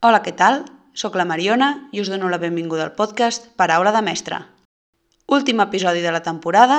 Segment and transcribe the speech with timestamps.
[0.00, 0.62] Hola, què tal?
[0.96, 4.38] Soc la Mariona i us dono la benvinguda al podcast Paraula de Mestre.
[5.36, 6.78] Últim episodi de la temporada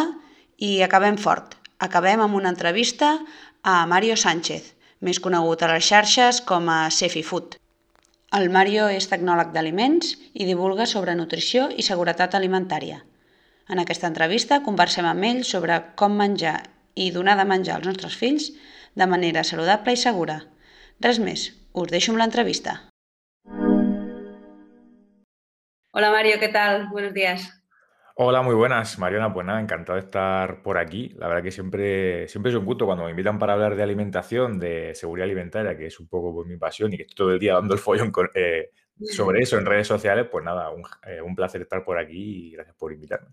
[0.57, 1.53] i acabem fort.
[1.77, 3.11] Acabem amb una entrevista
[3.61, 4.73] a Mario Sánchez,
[5.05, 7.59] més conegut a les xarxes com a Sefi Food.
[8.33, 13.03] El Mario és tecnòleg d'aliments i divulga sobre nutrició i seguretat alimentària.
[13.69, 16.63] En aquesta entrevista conversem amb ell sobre com menjar
[16.97, 18.49] i donar de menjar als nostres fills
[18.97, 20.41] de manera saludable i segura.
[21.05, 22.81] Res més, us deixo amb l'entrevista.
[25.93, 26.87] Hola Mario, ¿qué tal?
[26.87, 27.61] Buenos días.
[28.15, 29.33] Hola, muy buenas, Mariana.
[29.33, 31.09] Pues nada, encantado de estar por aquí.
[31.17, 34.57] La verdad que siempre, siempre es un gusto cuando me invitan para hablar de alimentación,
[34.57, 37.39] de seguridad alimentaria, que es un poco pues, mi pasión y que estoy todo el
[37.39, 38.69] día dando el follón eh,
[39.03, 40.27] sobre eso en redes sociales.
[40.31, 43.27] Pues nada, un, eh, un placer estar por aquí y gracias por invitarme.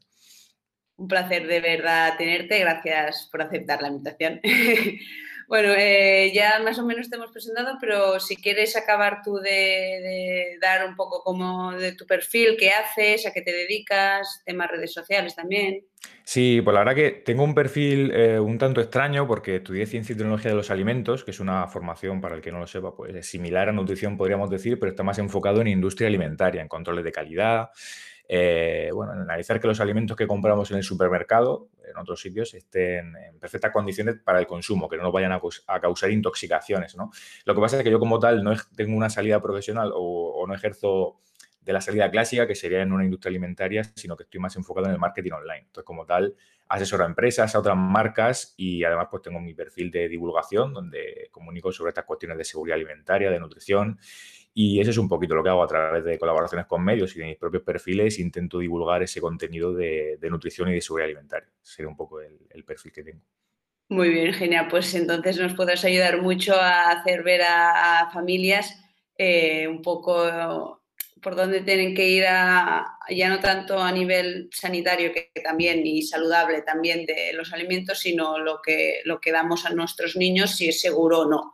[0.96, 4.40] Un placer de verdad tenerte, gracias por aceptar la invitación.
[5.48, 10.58] bueno, eh, ya más o menos te hemos presentado, pero si quieres acabar tú de,
[10.60, 14.92] dar un poco como de tu perfil, qué haces, a qué te dedicas, temas redes
[14.92, 15.86] sociales también.
[16.22, 20.12] Sí, pues la verdad que tengo un perfil eh, un tanto extraño porque estudié Ciencia
[20.12, 22.94] y Tecnología de los Alimentos, que es una formación, para el que no lo sepa,
[22.94, 26.68] pues es similar a nutrición, podríamos decir, pero está más enfocado en industria alimentaria, en
[26.68, 27.70] controles de calidad,
[28.30, 33.16] eh, bueno, analizar que los alimentos que compramos en el supermercado, en otros sitios, estén
[33.16, 35.40] en perfectas condiciones para el consumo, que no nos vayan a,
[35.80, 36.94] causar intoxicaciones.
[36.94, 37.10] ¿no?
[37.46, 40.54] Lo que pasa es que yo como tal no tengo una salida profesional o, no
[40.54, 41.20] ejerzo
[41.62, 44.86] de la salida clásica, que sería en una industria alimentaria, sino que estoy más enfocado
[44.86, 45.64] en el marketing online.
[45.66, 46.34] Entonces, como tal,
[46.68, 51.28] asesoro a empresas, a otras marcas y además pues tengo mi perfil de divulgación donde
[51.30, 53.98] comunico sobre estas cuestiones de seguridad alimentaria, de nutrición
[54.60, 57.20] y eso es un poquito lo que hago a través de colaboraciones con medios y
[57.20, 58.18] de mis propios perfiles.
[58.18, 61.48] Intento divulgar ese contenido de, nutrición y de seguridad alimentaria.
[61.62, 63.20] Sería un poco el, perfil que tengo.
[63.88, 64.66] Muy bien, genial.
[64.68, 68.76] Pues entonces nos podrás ayudar mucho a hacer ver a, familias
[69.16, 70.82] eh, un poco
[71.22, 76.62] por dónde tienen que ir, ya no tanto a nivel sanitario, que, también, y saludable
[76.62, 80.80] también de los alimentos, sino lo que, lo que damos a nuestros niños, si es
[80.80, 81.52] seguro o no.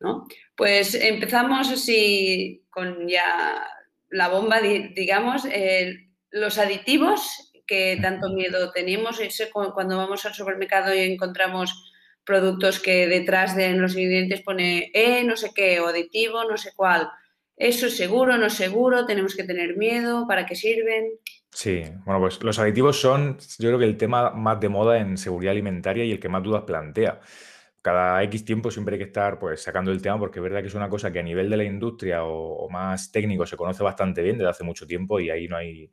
[0.00, 0.26] ¿No?
[0.56, 3.66] Pues empezamos así con ya
[4.10, 5.42] la bomba, digamos,
[6.30, 9.20] los aditivos que tanto miedo tenemos,
[9.74, 11.92] cuando vamos al supermercado y encontramos
[12.24, 16.72] productos que detrás de los ingredientes pone E, no sé qué, o aditivo, no sé
[16.76, 17.08] cuál.
[17.56, 19.04] ¿Eso es seguro, no es seguro?
[19.04, 20.26] ¿Tenemos que tener miedo?
[20.28, 21.10] ¿Para qué sirven?
[21.50, 25.16] Sí, bueno, pues los aditivos son, yo creo que el tema más de moda en
[25.16, 27.20] seguridad alimentaria y el que más dudas plantea
[27.82, 30.66] cada X tiempo siempre hay que estar pues, sacando el tema porque es verdad que
[30.66, 34.22] es una cosa que a nivel de la industria o, más técnico se conoce bastante
[34.22, 35.90] bien desde hace mucho tiempo y ahí no hay,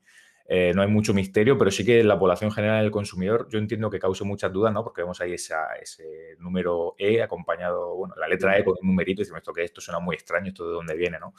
[0.47, 3.89] eh, no hay mucho misterio, pero sí que la población general del consumidor yo entiendo
[3.89, 4.83] que cause muchas dudas, ¿no?
[4.83, 9.21] Porque vemos ahí esa, ese número E acompañado, bueno, la letra E con un numerito
[9.21, 11.33] y decimos esto que esto suena muy extraño, esto de dónde viene, ¿no?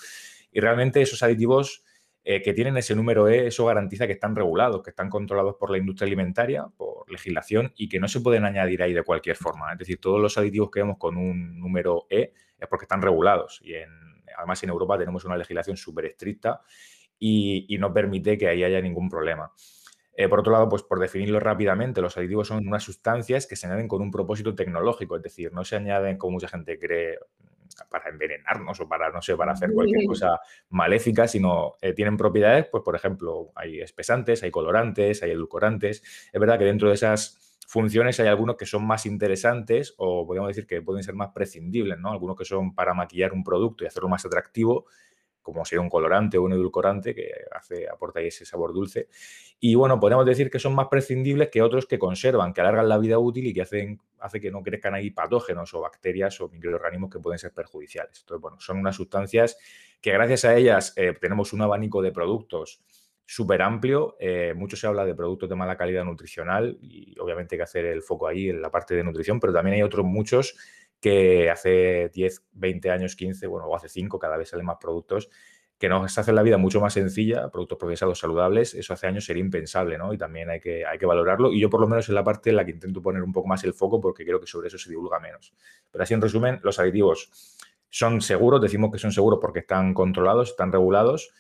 [0.53, 1.85] Y realmente esos aditivos
[2.29, 5.71] eh, que tienen ese número E, eso garantiza que están regulados, que están controlados por
[5.71, 9.73] la industria alimentaria, por legislación y que no se pueden añadir ahí de cualquier forma.
[9.73, 13.61] Es decir, todos los aditivos que vemos con un número E es porque están regulados
[13.63, 13.75] y
[14.37, 16.63] además en Europa tenemos una legislación súper estricta
[17.17, 19.53] y, no permite que ahí haya ningún problema.
[20.17, 23.69] Eh, por otro lado, pues por definirlo rápidamente, los aditivos son unas sustancias que se
[23.69, 27.21] añaden con un propósito tecnológico, es decir, no se añaden como mucha gente cree
[27.85, 32.67] para envenenarnos o para, no sé, para hacer cualquier cosa maléfica, sino eh, tienen propiedades,
[32.71, 36.03] pues por ejemplo, hay espesantes, hay colorantes, hay edulcorantes.
[36.33, 40.49] Es verdad que dentro de esas funciones hay algunos que son más interesantes o podríamos
[40.49, 42.13] decir que pueden ser más prescindibles, ¿no?
[42.13, 44.87] Algunos que son para maquillar un producto y hacerlo más atractivo
[45.53, 49.07] como sería un colorante o un edulcorante que hace, aporta ese sabor dulce.
[49.61, 52.99] Y bueno, podemos decir que son más prescindibles que otros que conservan, que alargan la
[52.99, 57.11] vida útil y que hacen hace que no crezcan ahí patógenos o bacterias o microorganismos
[57.11, 58.19] que pueden ser perjudiciales.
[58.23, 59.57] Entonces, bueno, son unas sustancias
[60.01, 62.81] que gracias a ellas eh, tenemos un abanico de productos
[63.25, 64.17] súper amplio.
[64.19, 67.85] Eh, mucho se habla de productos de mala calidad nutricional y obviamente hay que hacer
[67.85, 70.57] el foco ahí en la parte de nutrición, pero también hay otros muchos
[71.07, 75.31] que hace 10, 20 años, 15, bueno, o hace 5, cada vez salen más productos
[75.79, 79.45] que nos hacen la vida mucho más sencilla, productos procesados saludables, eso hace años sería
[79.45, 80.13] impensable, ¿no?
[80.13, 81.53] Y también hay que, hay que valorarlo.
[81.53, 83.47] Y yo por lo menos es la parte en la que intento poner un poco
[83.47, 85.55] más el foco porque creo que sobre eso se divulga menos.
[85.93, 87.31] Pero así en resumen, los aditivos
[87.89, 91.31] son seguros, decimos que son seguros porque están controlados, están regulados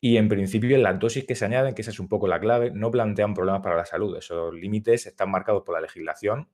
[0.00, 2.40] y en principio en las dosis que se añaden, que esa es un poco la
[2.40, 4.16] clave, no plantean problemas para la salud.
[4.16, 6.48] Esos límites están marcados por la legislación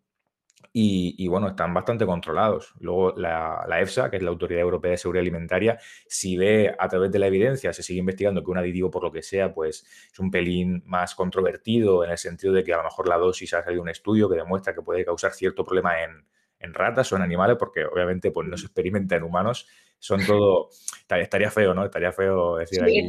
[0.72, 2.74] y, bueno, están bastante controlados.
[2.78, 7.10] Luego la, EFSA, que es la Autoridad Europea de Seguridad Alimentaria, si ve a través
[7.10, 10.18] de la evidencia, se sigue investigando que un aditivo por lo que sea, pues es
[10.20, 13.64] un pelín más controvertido en el sentido de que a lo mejor la dosis ha
[13.64, 16.24] salido un estudio que demuestra que puede causar cierto problema en,
[16.72, 19.66] ratas o en animales, porque obviamente pues, no se experimenta en humanos,
[20.00, 20.70] son todo,
[21.10, 21.84] estaría feo, ¿no?
[21.84, 23.08] Estaría feo decir sí,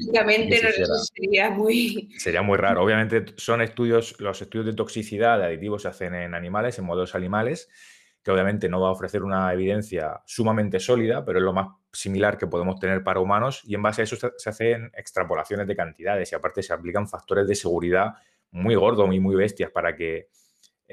[1.16, 2.10] sería muy...
[2.18, 2.84] Sería muy raro.
[2.84, 7.16] Obviamente son estudios, los estudios de toxicidad de aditivos se hacen en animales, en modelos
[7.16, 7.70] animales,
[8.22, 12.38] que obviamente no va a ofrecer una evidencia sumamente sólida, pero es lo más similar
[12.38, 16.32] que podemos tener para humanos y en base a eso se hacen extrapolaciones de cantidades
[16.32, 18.16] y aparte se aplican factores de seguridad
[18.52, 20.28] muy gordos y muy bestias para que,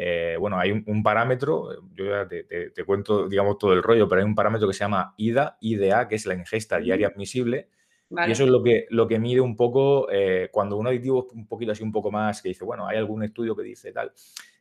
[0.01, 4.25] eh, bueno, hay un, parámetro, yo ya te, cuento, digamos, todo el rollo, pero hay
[4.25, 7.69] un parámetro que se llama IDA, IDA, que es la ingesta diaria admisible,
[8.09, 11.49] y eso es lo que, lo que mide un poco eh, cuando un aditivo un
[11.49, 14.13] poquito así, un poco más, que dice, bueno, hay algún estudio que dice tal,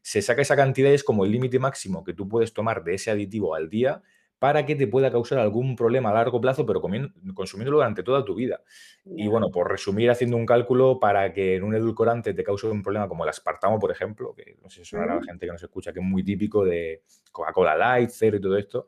[0.02, 2.96] se saca esa cantidad y es como el límite máximo que tú puedes tomar de
[2.96, 4.02] ese aditivo al día
[4.40, 8.36] para que te pueda causar algún problema a largo plazo, pero consumiéndolo durante toda tu
[8.36, 8.62] vida.
[9.06, 12.84] Y bueno, por resumir, haciendo un cálculo para que en un edulcorante te cause un
[12.84, 15.52] problema como el aspartamo, por ejemplo, que no sé si suena a la gente que
[15.52, 18.88] nos escucha, que es muy típico de Coca-Cola Light, cero y todo esto.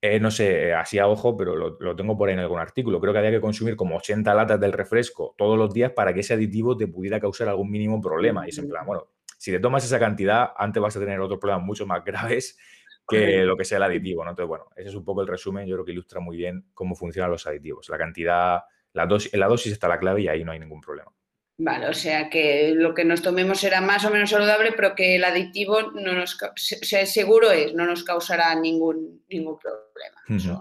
[0.00, 3.00] Eh, no sé, así a ojo, pero lo, tengo por ahí en algún artículo.
[3.00, 6.20] Creo que había que consumir como 80 latas del refresco todos los días para que
[6.20, 8.46] ese aditivo te pudiera causar algún mínimo problema.
[8.46, 9.08] Y es en plan, bueno,
[9.38, 12.58] si te tomas esa cantidad, antes vas a tener otros problemas mucho más graves
[13.08, 14.30] que lo que sea el aditivo, ¿no?
[14.30, 16.94] Entonces, bueno, ese es un poco el resumen, yo creo que ilustra muy bien cómo
[16.94, 17.88] funcionan los aditivos.
[17.88, 18.60] La cantidad,
[18.92, 21.12] la dosis, en la dosis está la clave y ahí no hay ningún problema.
[21.58, 25.16] Vale, o sea que lo que nos tomemos será más o menos saludable, pero que
[25.16, 30.60] el aditivo no nos seguro es, no nos causará ningún, ningún problema.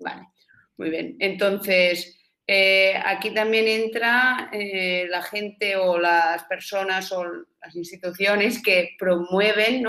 [0.00, 0.28] vale,
[0.76, 1.16] muy bien.
[1.20, 8.96] Entonces, eh, aquí también entra eh, la gente o las personas o las instituciones que
[8.98, 9.84] promueven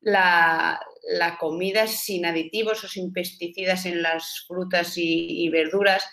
[0.00, 0.80] la,
[1.38, 6.04] comida sin aditivos o sin pesticidas en las frutas y, verduras.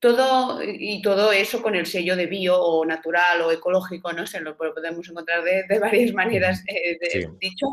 [0.00, 4.28] Todo, y todo eso con el sello de bio o natural o ecológico, ¿no?
[4.28, 6.98] Se lo podemos encontrar de, varias maneras, eh,
[7.40, 7.66] dicho.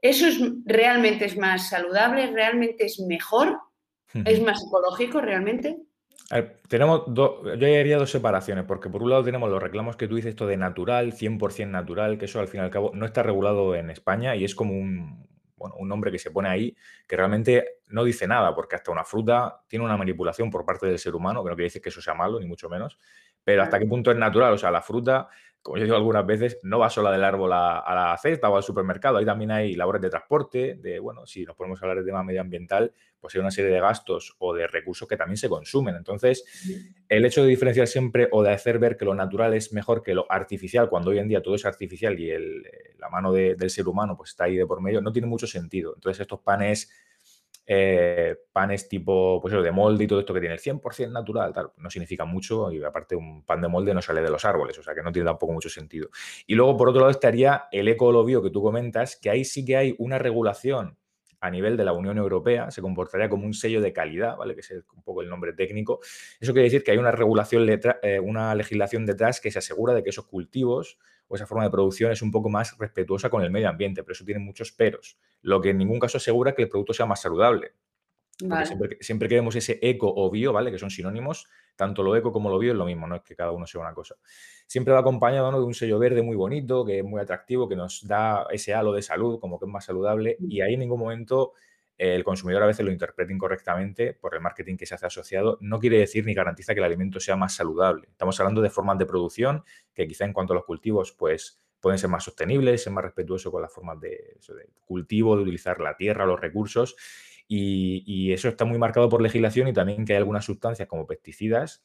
[0.00, 2.26] ¿Eso es, realmente es más saludable?
[2.32, 3.60] ¿Realmente es mejor?
[4.24, 5.78] ¿Es más ecológico realmente?
[6.68, 10.16] tenemos dos, yo haría dos separaciones, porque por un lado tenemos los reclamos que tú
[10.16, 13.22] dices, esto de natural, 100% natural, que eso al fin y al cabo no está
[13.22, 15.26] regulado en España y es como un,
[15.62, 16.76] bueno, un nombre que se pone ahí
[17.06, 20.98] que realmente no dice nada, porque hasta una fruta tiene una manipulación por parte del
[20.98, 22.98] ser humano, que no quiere decir que eso sea malo, ni mucho menos,
[23.44, 25.28] pero hasta qué punto es natural, o sea, la fruta
[25.62, 28.64] como yo digo algunas veces, no va sola del árbol a, la cesta o al
[28.64, 29.18] supermercado.
[29.18, 32.24] Ahí también hay labores de transporte, de, bueno, si nos ponemos a hablar de tema
[32.24, 35.94] medioambiental, pues hay una serie de gastos o de recursos que también se consumen.
[35.94, 36.44] Entonces,
[37.08, 40.14] el hecho de diferenciar siempre o de hacer ver que lo natural es mejor que
[40.14, 42.32] lo artificial, cuando hoy en día todo es artificial y
[42.98, 45.92] la mano del ser humano pues está ahí de por medio, no tiene mucho sentido.
[45.94, 46.90] Entonces, estos panes
[47.66, 51.52] eh, panes tipo, pues eso, de molde y todo esto que tiene el 100% natural,
[51.52, 54.78] tal, no significa mucho y aparte un pan de molde no sale de los árboles,
[54.78, 56.08] o sea que no tiene tampoco mucho sentido.
[56.46, 59.76] Y luego, por otro lado, estaría el eco que tú comentas, que ahí sí que
[59.76, 60.96] hay una regulación
[61.42, 64.54] a nivel de la Unión Europea, se comportaría como un sello de calidad, ¿vale?
[64.54, 65.98] Que es un poco el nombre técnico.
[66.40, 70.04] Eso quiere decir que hay una regulación, eh, una legislación detrás que se asegura de
[70.04, 70.98] que esos cultivos
[71.32, 74.12] o esa forma de producción es un poco más respetuosa con el medio ambiente, pero
[74.12, 77.22] eso tiene muchos peros, lo que en ningún caso asegura que el producto sea más
[77.22, 77.72] saludable.
[78.66, 80.70] Siempre, siempre, que vemos ese eco o bio, ¿vale?
[80.70, 83.34] Que son sinónimos, tanto lo eco como lo bio es lo mismo, no es que
[83.34, 84.16] cada uno sea una cosa.
[84.66, 88.06] Siempre va acompañado de un sello verde muy bonito, que es muy atractivo, que nos
[88.06, 91.52] da ese halo de salud, como que es más saludable, y ahí en ningún momento
[92.02, 95.78] el consumidor a veces lo interpreta incorrectamente por el marketing que se hace asociado, no
[95.78, 98.08] quiere decir ni garantiza que el alimento sea más saludable.
[98.10, 99.62] Estamos hablando de formas de producción
[99.94, 103.52] que quizá en cuanto a los cultivos, pues pueden ser más sostenibles, ser más respetuosos
[103.52, 104.36] con las formas de,
[104.84, 106.96] cultivo, de utilizar la tierra, los recursos.
[107.46, 111.84] Y, eso está muy marcado por legislación y también que hay algunas sustancias como pesticidas,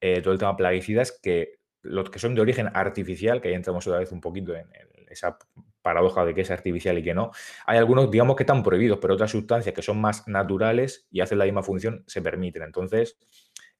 [0.00, 3.86] eh, todo el tema plaguicidas, que los que son de origen artificial, que ahí entramos
[3.86, 4.68] otra vez un poquito en,
[5.10, 5.36] esa
[5.82, 7.30] paradoja de que es artificial y que no.
[7.66, 11.38] Hay algunos, digamos, que están prohibidos, pero otras sustancias que son más naturales y hacen
[11.38, 12.62] la misma función se permiten.
[12.62, 13.18] Entonces,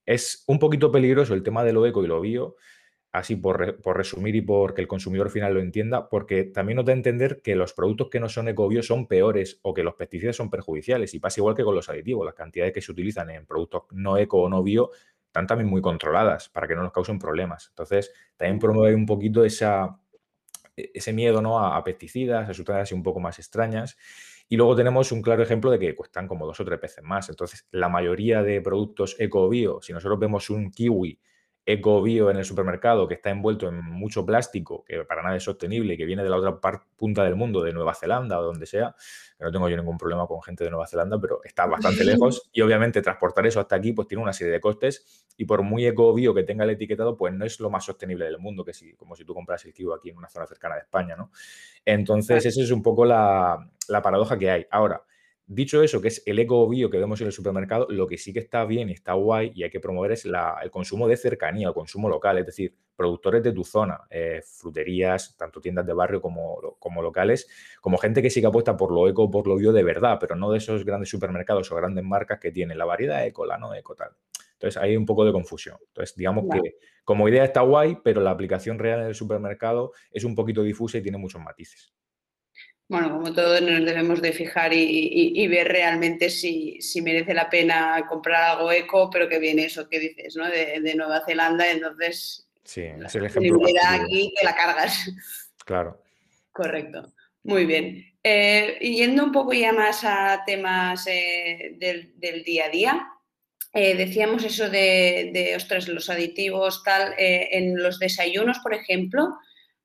[0.06, 2.56] es un poquito peligroso el tema de lo eco y lo bio,
[3.12, 6.92] así por, resumir y por que el consumidor final lo entienda, porque también nos da
[6.92, 10.36] a entender que los productos que no son eco-bio son peores o que los pesticidas
[10.36, 11.14] son perjudiciales.
[11.14, 14.16] Y pasa igual que con los aditivos, las cantidades que se utilizan en productos no
[14.16, 14.90] eco o no bio
[15.26, 17.68] están también muy controladas para que no nos causen problemas.
[17.68, 19.96] Entonces, también promueve un poquito esa,
[20.94, 21.58] ese miedo ¿no?
[21.58, 23.96] a, pesticidas, a sustancias un poco más extrañas.
[24.48, 27.28] Y luego tenemos un claro ejemplo de que cuestan como dos o tres veces más.
[27.28, 31.20] Entonces, la mayoría de productos eco-bio, si nosotros vemos un kiwi
[31.66, 35.96] eco-bio en el supermercado que está envuelto en mucho plástico, que para nada es sostenible
[35.96, 36.58] que viene de la otra
[36.96, 38.94] punta del mundo, de Nueva Zelanda o donde sea,
[39.38, 42.60] no tengo yo ningún problema con gente de Nueva Zelanda, pero está bastante lejos y
[42.62, 46.34] obviamente transportar eso hasta aquí pues tiene una serie de costes y por muy eco-bio
[46.34, 49.16] que tenga el etiquetado, pues no es lo más sostenible del mundo, que si, como
[49.16, 51.30] si tú compras el kiwi aquí en una zona cercana de España, ¿no?
[51.84, 54.66] Entonces, esa es un poco la, la paradoja que hay.
[54.70, 55.02] Ahora,
[55.54, 58.32] dicho eso, que es el eco bio que vemos en el supermercado, lo que sí
[58.32, 61.66] que está bien y está guay y hay que promover es el consumo de cercanía,
[61.66, 66.20] el consumo local, es decir, productores de tu zona, eh, fruterías, tanto tiendas de barrio
[66.20, 67.48] como, como locales,
[67.80, 70.36] como gente que sí que apuesta por lo eco, por lo bio de verdad, pero
[70.36, 73.74] no de esos grandes supermercados o grandes marcas que tienen la variedad eco, la no
[73.74, 74.10] eco, tal.
[74.52, 75.78] Entonces hay un poco de confusión.
[75.88, 80.22] Entonces, digamos que como idea está guay, pero la aplicación real en el supermercado es
[80.22, 81.92] un poquito difusa y tiene muchos matices.
[82.90, 88.42] Bueno, como todos nos debemos de fijar y, ver realmente si, merece la pena comprar
[88.42, 90.48] algo eco, pero que viene eso que dices, ¿no?
[90.48, 92.48] De, Nueva Zelanda, entonces...
[92.64, 93.60] Sí, es el ejemplo.
[93.86, 95.08] aquí que la cargas.
[95.64, 96.02] Claro.
[96.50, 97.12] Correcto.
[97.44, 98.12] Muy bien.
[98.24, 103.08] Eh, yendo un poco ya más a temas eh, del, día a día,
[103.72, 109.38] eh, decíamos eso de, de, ostras, los aditivos, tal, en los desayunos, por ejemplo,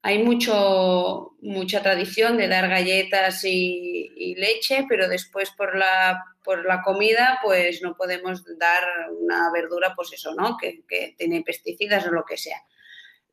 [0.05, 6.83] hay mucho, mucha tradición de dar galletas y, leche, pero después por la, por la
[6.83, 8.83] comida pues no podemos dar
[9.19, 10.57] una verdura, pues eso, ¿no?
[10.57, 10.83] Que,
[11.17, 12.61] tiene pesticidas o lo que sea.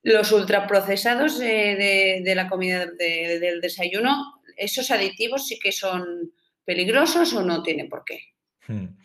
[0.02, 6.32] Los ultraprocesados de, de la comida del desayuno, ¿esos aditivos sí que son
[6.64, 8.20] peligrosos o no tiene por qué?
[8.66, 8.96] Hmm.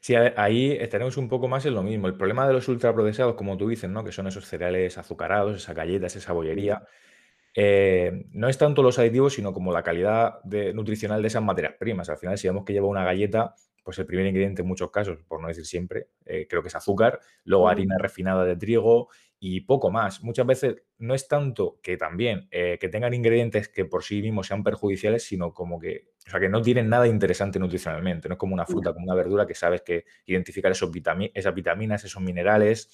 [0.00, 2.06] Sí, ahí estaremos un poco más en lo mismo.
[2.06, 4.04] El problema de los ultraprocesados, como tú dices, ¿no?
[4.04, 6.86] Que son esos cereales azucarados, esas galletas, esa bollería
[7.58, 10.40] eh, no es tanto los aditivos, sino como la calidad
[10.74, 12.10] nutricional de esas materias primas.
[12.10, 15.20] Al final, si vemos que lleva una galleta, pues el primer ingrediente en muchos casos,
[15.26, 19.08] por no decir siempre, eh, creo que es azúcar, luego harina refinada de trigo
[19.38, 20.22] y poco más.
[20.22, 24.48] Muchas veces no es tanto que también eh, que tengan ingredientes que por sí mismos
[24.48, 28.28] sean perjudiciales, sino como que, o sea, que no tienen nada interesante nutricionalmente.
[28.28, 30.90] No es como una fruta, como una verdura que sabes que identificar esos
[31.34, 32.90] esas vitaminas, esos minerales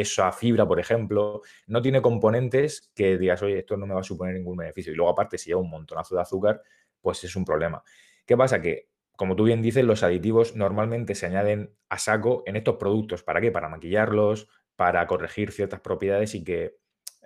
[0.00, 4.04] esa fibra, por ejemplo, no tiene componentes que digas, oye, esto no me va a
[4.04, 4.92] suponer ningún beneficio.
[4.92, 6.62] Y luego, aparte, si lleva un montonazo de azúcar,
[7.00, 7.82] pues es un problema.
[8.24, 8.62] ¿Qué pasa?
[8.62, 13.24] Que, como tú bien dices, los aditivos normalmente se añaden a saco en estos productos.
[13.24, 13.50] ¿Para qué?
[13.50, 16.76] Para maquillarlos, para corregir ciertas propiedades y que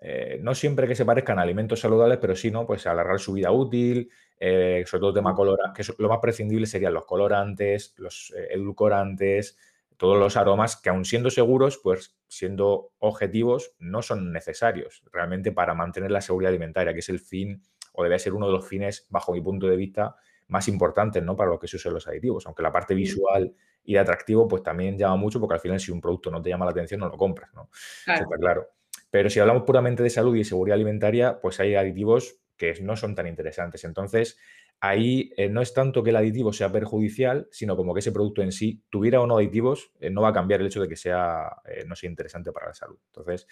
[0.00, 2.66] eh, no siempre que se parezcan a alimentos saludables, pero sí, ¿no?
[2.66, 4.10] Pues alargar su vida útil,
[4.40, 9.58] eh, sobre todo tema colora, que lo más prescindible serían los colorantes, los eh, edulcorantes,
[10.02, 15.74] todos los aromas que aun siendo seguros, pues siendo objetivos, no son necesarios realmente para
[15.74, 19.06] mantener la seguridad alimentaria, que es el fin o debe ser uno de los fines,
[19.10, 20.16] bajo mi punto de vista,
[20.48, 21.36] más importantes ¿no?
[21.36, 22.44] para lo que se usan los aditivos.
[22.46, 23.54] Aunque la parte visual
[23.84, 26.50] y de atractivo, pues también llama mucho, porque al final si un producto no te
[26.50, 27.70] llama la atención, no lo compras, ¿no?
[28.04, 28.24] Claro.
[28.24, 28.66] Está claro.
[29.08, 33.14] Pero si hablamos puramente de salud y seguridad alimentaria, pues hay aditivos que no son
[33.14, 33.84] tan interesantes.
[33.84, 34.36] Entonces,
[34.82, 38.42] ahí eh, no es tanto que el aditivo sea perjudicial, sino como que ese producto
[38.42, 40.96] en sí, tuviera o no aditivos, eh, no va a cambiar el hecho de que
[40.96, 42.98] sea, eh, no sea interesante para la salud.
[43.06, 43.46] Entonces,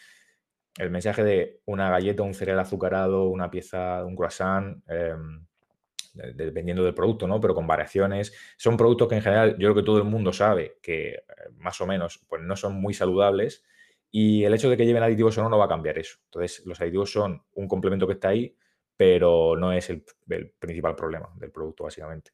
[0.77, 5.47] el mensaje de una galleta, un cereal azucarado, una pieza, un croissant, em,
[6.35, 7.41] dependiendo del producto, ¿no?
[7.41, 10.79] Pero con variaciones, son productos que en general yo creo que todo el mundo sabe
[10.83, 11.23] que
[11.59, 13.63] más o menos pues no son muy saludables
[14.11, 16.19] y el hecho de que lleven aditivos o no no va a cambiar eso.
[16.25, 18.57] Entonces, los aditivos son un complemento que está ahí,
[19.00, 20.04] pero no es el,
[20.59, 22.33] principal problema del producto, básicamente.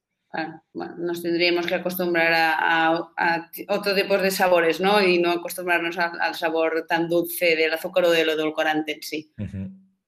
[0.72, 3.08] bueno, nos tendríamos que acostumbrar a,
[3.68, 5.00] otro tipo de sabores, ¿no?
[5.00, 9.32] Y no acostumbrarnos al sabor tan dulce del azúcar o del edulcorante en sí.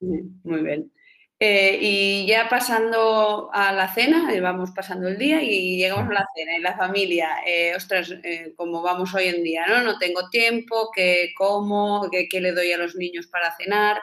[0.00, 0.90] Muy bien.
[1.38, 6.14] Eh, y ya pasando a la cena, eh, vamos pasando el día y llegamos a
[6.14, 8.12] la cena y la familia, eh, ostras,
[8.56, 9.84] como vamos hoy en día, ¿no?
[9.84, 12.10] No tengo tiempo, ¿qué como?
[12.10, 14.00] ¿Qué, le doy a los niños para cenar?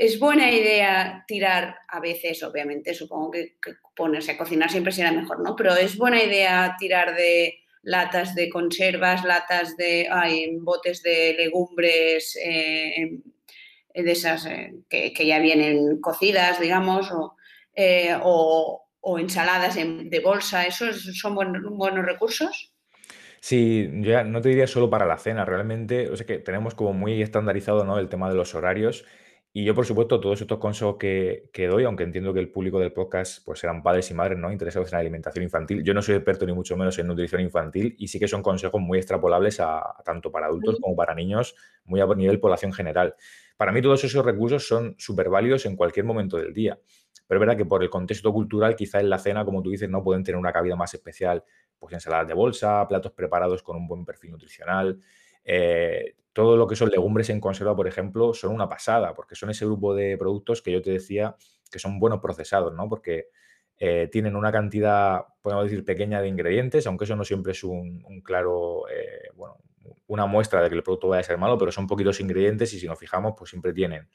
[0.00, 3.56] Es buena idea tirar, a veces, obviamente, supongo que,
[3.96, 5.56] ponerse a cocinar siempre será mejor, ¿no?
[5.56, 12.38] Pero es buena idea tirar de latas de conservas, latas de, ay, botes de legumbres,
[12.40, 13.18] eh,
[13.92, 17.34] de esas eh, que, ya vienen cocidas, digamos, o,
[17.74, 18.16] eh,
[19.18, 20.64] ensaladas de bolsa.
[20.64, 22.72] ¿Esos son buenos recursos?
[23.40, 26.92] Sí, ya no te diría solo para la cena, realmente, o sea que tenemos como
[26.92, 27.98] muy estandarizado, ¿no?
[27.98, 29.04] El tema de los horarios
[29.52, 32.92] y yo, por supuesto, todos estos consejos que, doy, aunque entiendo que el público del
[32.92, 36.16] podcast pues serán padres y madres no interesados en la alimentación infantil, yo no soy
[36.16, 39.96] experto ni mucho menos en nutrición infantil y sí que son consejos muy extrapolables a,
[40.04, 43.14] tanto para adultos como para niños, muy a nivel población general.
[43.56, 46.78] Para mí todos esos recursos son súper válidos en cualquier momento del día.
[47.26, 49.88] Pero es verdad que por el contexto cultural, quizá en la cena, como tú dices,
[49.90, 51.44] no pueden tener una cabida más especial,
[51.78, 55.00] pues ensaladas de bolsa, platos preparados con un buen perfil nutricional.
[55.50, 59.48] Eh, todo lo que son legumbres en conserva, por ejemplo, son una pasada, porque son
[59.48, 61.34] ese grupo de productos que yo te decía
[61.70, 62.88] que son buenos procesados, ¿no?
[62.88, 63.28] Porque
[63.78, 68.02] eh, tienen una cantidad, podemos decir, pequeña de ingredientes, aunque eso no siempre es un,
[68.22, 69.56] claro, eh, bueno,
[70.06, 72.78] una muestra de que el producto vaya a ser malo, pero son poquitos ingredientes y
[72.78, 74.08] si nos fijamos, pues siempre tienen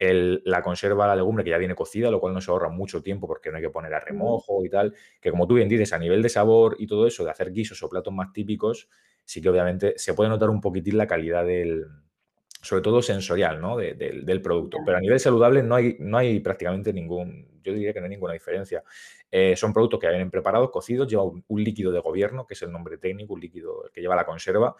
[0.00, 3.50] la conserva la legumbre que ya viene cocida, lo cual nos ahorra mucho tiempo porque
[3.50, 6.22] no hay que poner a remojo y tal, que como tú bien dices, a nivel
[6.22, 8.88] de sabor y todo eso, de hacer guisos o platos más típicos,
[9.24, 11.86] sí que obviamente se puede notar un poquitín la calidad del,
[12.62, 13.76] sobre todo sensorial, ¿no?
[13.76, 14.78] del producto.
[14.86, 18.10] Pero a nivel saludable no hay, no hay prácticamente ningún, yo diría que no hay
[18.10, 18.84] ninguna diferencia.
[19.30, 22.70] Eh, son productos que vienen preparados, cocidos, lleva un, líquido de gobierno, que es el
[22.70, 24.76] nombre técnico, un líquido que lleva la conserva.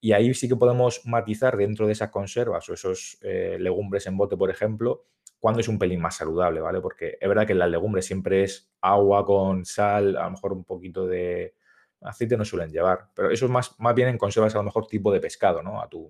[0.00, 4.16] Y ahí sí que podemos matizar dentro de esas conservas o esos eh, legumbres en
[4.16, 5.04] bote, por ejemplo,
[5.38, 6.80] cuando es un pelín más saludable, ¿vale?
[6.80, 10.52] Porque es verdad que en las legumbres siempre es agua con sal, a lo mejor
[10.52, 11.54] un poquito de
[12.02, 14.86] aceite no suelen llevar, pero eso es más, más bien en conservas a lo mejor
[14.86, 15.80] tipo de pescado, ¿no?
[15.82, 16.08] Atún,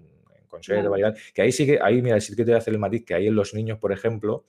[0.50, 2.80] conserva y que ahí sí que, ahí mira, sí que te voy a hacer el
[2.80, 4.44] matiz, que ahí en los niños, por ejemplo,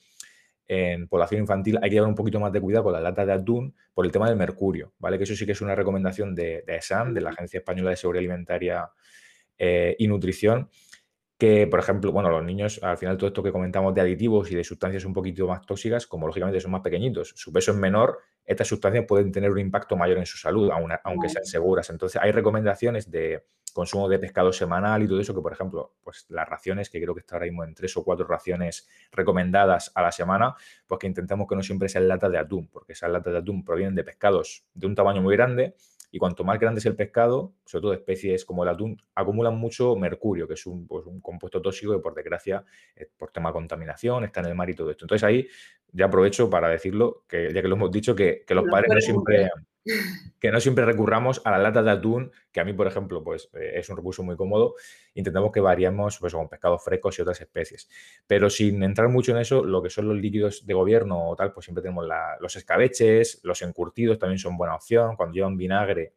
[0.67, 3.33] en población infantil hay que llevar un poquito más de cuidado con las latas de
[3.33, 5.17] atún por el tema del mercurio, ¿vale?
[5.17, 7.97] Que eso sí que es una recomendación de, de ESAN, de la Agencia Española de
[7.97, 8.89] Seguridad Alimentaria
[9.57, 10.69] eh, y Nutrición,
[11.41, 14.55] que, por ejemplo, bueno, los niños, al final todo esto que comentamos de aditivos y
[14.55, 18.19] de sustancias un poquito más tóxicas, como lógicamente son más pequeñitos, su peso es menor,
[18.45, 20.69] estas sustancias pueden tener un impacto mayor en su salud,
[21.03, 21.89] aunque sean seguras.
[21.89, 23.43] Entonces, hay recomendaciones de
[23.73, 27.15] consumo de pescado semanal y todo eso, que por ejemplo, pues las raciones, que creo
[27.15, 30.53] que está ahora mismo en tres o cuatro raciones recomendadas a la semana,
[30.85, 33.65] pues que intentamos que no siempre sean latas de atún, porque esas latas de atún
[33.65, 35.73] provienen de pescados de un tamaño muy grande
[36.11, 39.95] y cuanto más grande es el pescado, sobre todo especies como el atún, acumulan mucho
[39.95, 42.65] mercurio, que es un, pues, un compuesto tóxico que por desgracia,
[43.17, 45.05] por tema de contaminación, está en el mar y todo esto.
[45.05, 45.47] Entonces ahí
[45.93, 49.49] ya aprovecho para decirlo, que ya que lo hemos dicho, que, los padres no siempre
[50.39, 53.49] que no siempre recurramos a la lata de atún, que a mí, por ejemplo, pues
[53.53, 54.75] eh, es un recurso muy cómodo.
[55.13, 57.89] Intentamos que variemos pues, con pescados frescos y otras especies.
[58.27, 61.53] Pero sin entrar mucho en eso, lo que son los líquidos de gobierno o tal,
[61.53, 62.05] pues siempre tenemos
[62.39, 65.15] los escabeches, los encurtidos también son buena opción.
[65.15, 66.13] Cuando llevan vinagre,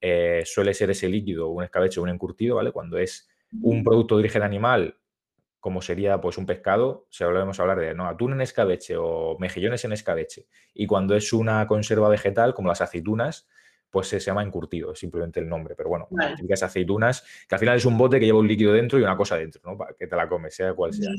[0.00, 2.72] eh, suele ser ese líquido, un escabeche o un encurtido, ¿vale?
[2.72, 3.28] Cuando es
[3.62, 4.96] un producto de origen animal,
[5.64, 9.38] como sería pues un pescado, si volvemos a hablar de no, atún en escabeche o
[9.38, 10.46] mejillones en escabeche.
[10.74, 13.48] Y cuando es una conserva vegetal, como las aceitunas,
[13.88, 15.74] pues se, llama encurtido, es simplemente el nombre.
[15.74, 16.36] Pero bueno, vale.
[16.46, 19.16] las aceitunas, que al final es un bote que lleva un líquido dentro y una
[19.16, 19.78] cosa dentro, ¿no?
[19.78, 21.12] Para que te la comes, sea cual sea.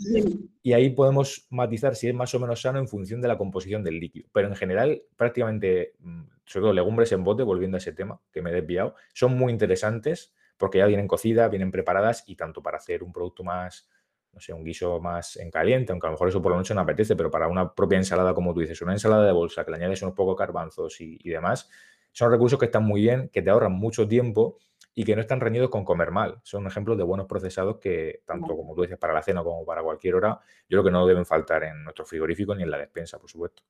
[0.61, 3.83] Y ahí podemos matizar si es más o menos sano en función de la composición
[3.83, 4.29] del líquido.
[4.31, 8.43] Pero en general, prácticamente, mm, sobre todo legumbres en bote, volviendo a ese tema que
[8.43, 12.77] me he desviado, son muy interesantes porque ya vienen cocidas, vienen preparadas y tanto para
[12.77, 13.89] hacer un producto más
[14.35, 16.75] no sé, un guiso más en caliente, aunque a lo mejor eso por la noche
[16.75, 19.71] no apetece, pero para una propia ensalada, como tú dices, una ensalada de bolsa que
[19.71, 21.69] le añades unos pocos garbanzos y, demás,
[22.11, 24.57] son recursos que están muy bien, que te ahorran mucho tiempo
[24.93, 26.39] y que no están reñidos con comer mal.
[26.43, 29.81] Son ejemplos de buenos procesados que, tanto como tú dices, para la cena como para
[29.81, 33.17] cualquier hora, yo creo que no deben faltar en nuestro frigorífico ni en la despensa,
[33.17, 33.63] por supuesto.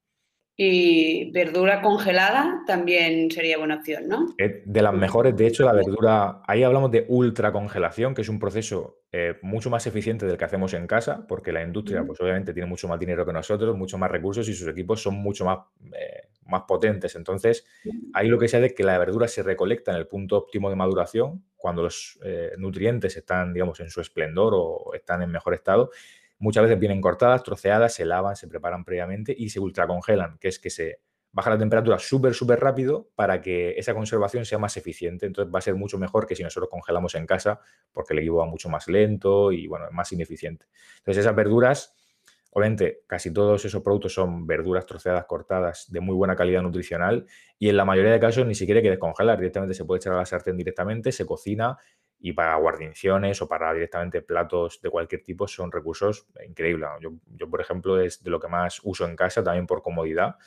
[0.57, 4.33] Y verdura congelada también sería buena opción, ¿no?
[4.37, 8.39] De las mejores, de hecho, la verdura, ahí hablamos de ultra congelación, que es un
[8.39, 12.53] proceso eh, mucho más eficiente del que hacemos en casa, porque la industria, pues obviamente
[12.53, 15.59] tiene mucho más dinero que nosotros, mucho más recursos y sus equipos son mucho más,
[15.93, 17.17] eh, más potentes.
[17.17, 17.65] Entonces,
[18.13, 20.69] ahí lo que se hace es que la verdura se recolecta en el punto óptimo
[20.69, 25.53] de maduración, cuando los eh, nutrientes están, digamos, en su esplendor o están en mejor
[25.53, 25.89] estado
[26.37, 30.59] Muchas veces vienen cortadas, troceadas, se lavan, se preparan previamente y se ultracongelan, que es
[30.59, 30.99] que se
[31.35, 35.25] baja la temperatura súper, súper rápido para que esa conservación sea más eficiente.
[35.25, 37.59] Entonces va a ser mucho mejor que si nosotros congelamos en casa,
[37.91, 40.67] porque el equipo va mucho más lento y, bueno, es más ineficiente.
[40.99, 41.93] Entonces esas verduras,
[42.51, 47.25] obviamente, casi todos esos productos son verduras troceadas, cortadas, de muy buena calidad nutricional
[47.59, 50.13] y en la mayoría de casos ni siquiera hay que descongelar, directamente se puede echar
[50.13, 51.77] a la sartén directamente, se cocina
[52.25, 56.89] y para guarniciones o para directamente platos de cualquier tipo son recursos increíbles.
[56.99, 60.37] Yo, yo, por ejemplo, es de lo que más uso en casa también por comodidad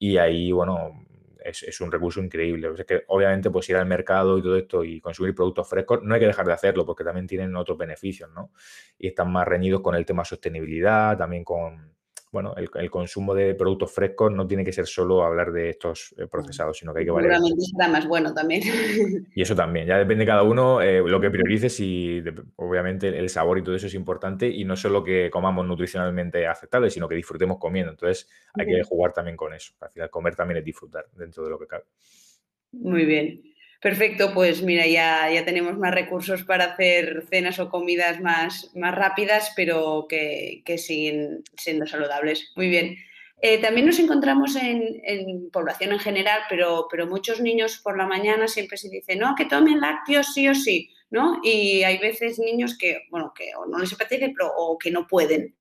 [0.00, 1.06] y ahí, bueno,
[1.44, 2.70] es, un recurso increíble.
[2.76, 6.12] es que obviamente pues ir al mercado y todo esto y consumir productos frescos, no
[6.12, 8.50] hay que dejar de hacerlo porque también tienen otros beneficios, ¿no?
[8.98, 11.92] Y están más reñidos con el tema sostenibilidad, también con,
[12.30, 16.26] bueno, el, consumo de productos frescos no tiene que ser solo hablar de estos eh,
[16.26, 17.34] procesados, sino que hay que variar.
[17.34, 18.62] Seguramente será más bueno también.
[19.34, 22.22] Y eso también, ya depende de cada uno eh, lo que priorices y
[22.56, 26.90] obviamente el sabor y todo eso es importante y no solo que comamos nutricionalmente aceptable,
[26.90, 27.92] sino que disfrutemos comiendo.
[27.92, 29.74] Entonces hay que jugar también con eso.
[29.80, 31.84] Al final comer también es disfrutar dentro de lo que cabe.
[32.72, 33.42] Muy bien.
[33.80, 38.92] Perfecto, pues mira, ya, ya tenemos más recursos para hacer cenas o comidas más, más
[38.92, 42.52] rápidas, pero que, siguen siendo saludables.
[42.56, 42.96] Muy bien.
[43.40, 48.48] Eh, también nos encontramos en, población en general, pero, pero muchos niños por la mañana
[48.48, 51.38] siempre se dice, no, que tomen lácteos sí o sí, ¿no?
[51.44, 55.54] Y hay veces niños que, bueno, que no les apetece pero, o que no pueden,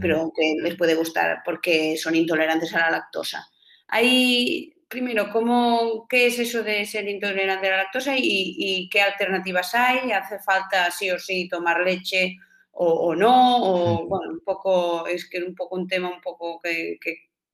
[0.00, 3.46] pero que les puede gustar porque son intolerantes a la lactosa.
[3.86, 9.74] Hay primero, ¿cómo, ¿qué es eso de ser intolerante a la lactosa y, qué alternativas
[9.74, 10.12] hay?
[10.12, 12.36] ¿Hace falta sí o sí tomar leche
[12.72, 16.60] o, no, o bueno, un poco, es que es un poco un tema un poco
[16.60, 16.98] que,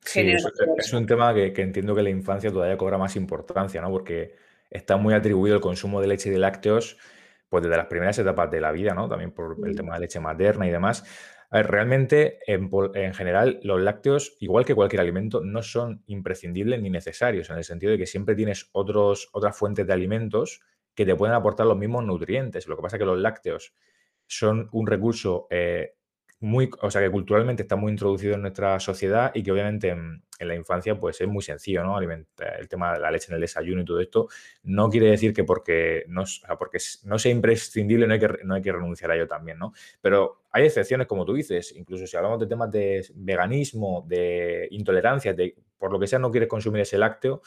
[0.04, 0.38] genera...
[0.76, 3.90] es, un tema que, entiendo que la infancia todavía cobra más importancia, ¿no?
[3.90, 4.34] Porque
[4.70, 6.98] está muy atribuido el consumo de leche y de lácteos
[7.48, 9.08] pues desde las primeras etapas de la vida, ¿no?
[9.08, 11.04] También por el tema de leche materna y demás.
[11.50, 16.90] A ver, realmente, en, general, los lácteos, igual que cualquier alimento, no son imprescindibles ni
[16.90, 20.60] necesarios, en el sentido de que siempre tienes otros, otras fuentes de alimentos
[20.94, 22.68] que te pueden aportar los mismos nutrientes.
[22.68, 23.74] Lo que pasa es que los lácteos
[24.26, 25.94] son un recurso eh,
[26.40, 30.22] muy, o sea, que culturalmente está muy introducido en nuestra sociedad y que obviamente en,
[30.40, 31.98] la infancia pues es muy sencillo, ¿no?
[32.00, 34.28] el tema de la leche en el desayuno y todo esto
[34.62, 36.22] no quiere decir que porque no,
[36.60, 39.72] porque no sea imprescindible no hay, que, no hay que renunciar a ello también, ¿no?
[40.00, 45.34] Pero hay excepciones, como tú dices, incluso si hablamos de temas de veganismo, de intolerancia,
[45.34, 47.42] de por lo que sea no quieres consumir ese lácteo,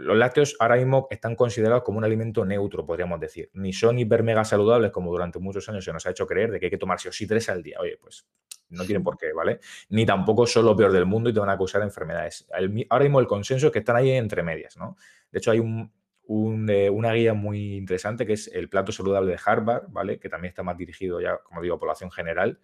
[0.00, 3.50] los lácteos ahora mismo están considerados como un alimento neutro, podríamos decir.
[3.54, 6.60] Ni son hiper mega saludables, como durante muchos años se nos ha hecho creer, de
[6.60, 7.78] que hay que tomarse o sí tres al día.
[7.80, 8.26] Oye, pues
[8.70, 9.60] no tienen por qué, ¿vale?
[9.90, 12.46] Ni tampoco son lo peor del mundo y te van a causar enfermedades.
[12.88, 14.96] ahora mismo el consenso es que están ahí entre medias, ¿no?
[15.30, 19.88] De hecho, hay eh, una guía muy interesante que es el plato saludable de Harvard,
[19.88, 20.18] ¿vale?
[20.18, 22.60] Que también está más dirigido ya, como digo, a población general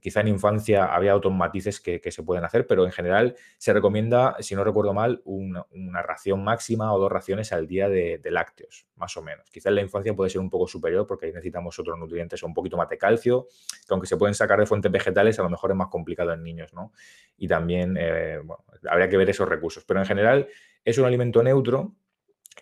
[0.00, 4.36] Quizá en infancia había otros matices que, se pueden hacer, pero en general se recomienda,
[4.40, 9.16] si no recuerdo mal, una, ración máxima o dos raciones al día de, lácteos, más
[9.16, 9.50] o menos.
[9.50, 12.46] Quizá en la infancia puede ser un poco superior porque ahí necesitamos otros nutrientes o
[12.46, 13.46] un poquito más de calcio,
[13.86, 16.42] que aunque se pueden sacar de fuentes vegetales, a lo mejor es más complicado en
[16.42, 16.92] niños, ¿no?
[17.36, 18.40] Y también, eh,
[18.88, 19.84] habría que ver esos recursos.
[19.84, 20.48] Pero en general
[20.84, 21.94] es un alimento neutro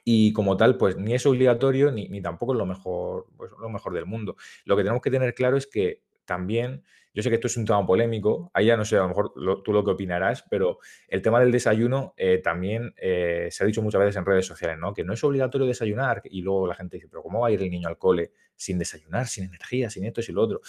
[0.04, 3.92] y como tal, pues ni es obligatorio ni, tampoco es lo mejor, pues, lo mejor
[3.92, 4.36] del mundo.
[4.64, 7.64] Lo que tenemos que tener claro es que también, yo sé que esto es un
[7.64, 9.32] tema polémico, ahí ya no sé, a lo mejor
[9.64, 13.80] tú lo que opinarás, pero el tema del desayuno eh, también eh, se ha dicho
[13.80, 14.92] muchas veces en redes sociales, ¿no?
[14.92, 17.62] Que no es obligatorio desayunar y luego la gente dice, pero ¿cómo va a ir
[17.62, 20.60] el niño al cole sin desayunar, sin energía, sin esto y lo otro?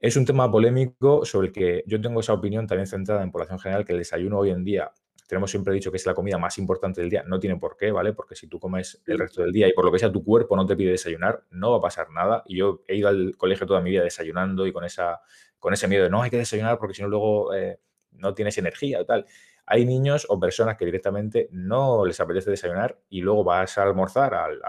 [0.00, 3.58] Es un tema polémico sobre el que yo tengo esa opinión también centrada en población
[3.58, 4.92] general, que el desayuno hoy en día
[5.26, 7.90] tenemos siempre dicho que es la comida más importante del día, no tiene por qué,
[7.90, 8.12] ¿vale?
[8.12, 10.56] Porque si tú comes el resto del día y por lo que sea tu cuerpo
[10.56, 12.42] no te pide desayunar, no va a pasar nada.
[12.46, 15.20] Y yo he ido al colegio toda mi vida desayunando y con, esa,
[15.58, 17.80] con ese miedo de no hay que desayunar porque si no luego eh,
[18.12, 19.26] no tienes energía o tal.
[19.66, 24.34] Hay niños o personas que directamente no les apetece desayunar y luego vas a almorzar
[24.34, 24.60] al,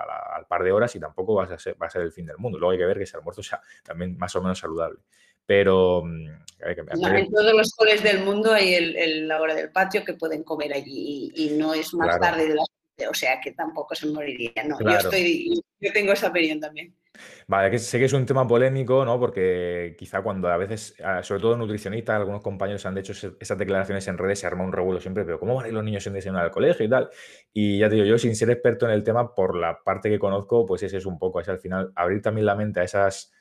[0.48, 2.58] par de horas y tampoco vas a ser, va a ser el fin del mundo.
[2.58, 5.00] Luego hay que ver que ese almuerzo sea también más o menos saludable.
[5.46, 6.28] Pero mm,
[6.60, 10.74] en todos los coles del mundo hay el, la hora del patio que pueden comer
[10.74, 12.66] allí y, no es más tarde de las
[13.10, 14.54] o sea que tampoco se moriría.
[14.66, 16.96] No, yo, estoy, yo tengo esa opinión también.
[17.48, 19.20] Vale, que sé que es un tema polémico, ¿no?
[19.20, 24.18] Porque quizá cuando a veces, sobre todo nutricionistas, algunos compañeros han hecho esas declaraciones en
[24.18, 26.46] redes, se arma un revuelo siempre, pero ¿cómo van a ir los niños en desayunar
[26.46, 27.10] al colegio y tal?
[27.54, 30.20] Y ya te digo, yo sin ser experto en el tema, por la parte que
[30.20, 33.32] conozco, pues ese es un poco, es al final abrir también la mente a esas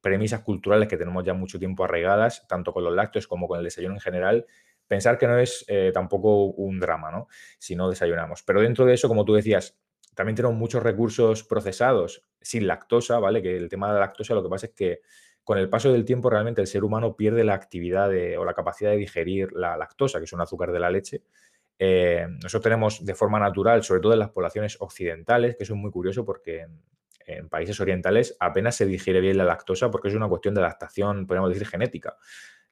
[0.00, 3.64] premisas culturales que tenemos ya mucho tiempo arraigadas, tanto con los lácteos como con el
[3.64, 4.46] desayuno en general,
[4.86, 7.28] pensar que no es eh, tampoco un drama, ¿no?
[7.58, 8.42] Si no desayunamos.
[8.44, 9.76] Pero dentro de eso, como tú decías,
[10.16, 13.42] también tenemos muchos recursos procesados sin lactosa, ¿vale?
[13.42, 15.00] Que el tema de la lactosa lo que pasa es que
[15.44, 18.90] con el paso del tiempo realmente el ser humano pierde la actividad o la capacidad
[18.90, 21.22] de digerir la lactosa, que es un azúcar de la leche.
[21.78, 25.78] Eh, nosotros tenemos de forma natural, sobre todo en las poblaciones occidentales, que eso es
[25.78, 26.66] muy curioso porque
[27.26, 31.26] en países orientales apenas se digiere bien la lactosa porque es una cuestión de adaptación,
[31.26, 32.16] podríamos decir, genética.